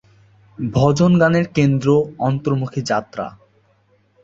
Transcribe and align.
ভজন 0.57 1.11
গানের 1.19 1.45
কেন্দ্র 1.47 1.87
অন্তর্মুখী 2.19 2.81
যাত্রা। 2.81 3.25